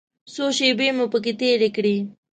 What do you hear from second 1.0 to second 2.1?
پکې تېرې کړې.